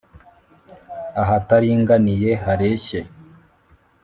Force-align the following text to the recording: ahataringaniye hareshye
ahataringaniye 1.21 2.31
hareshye 2.43 2.99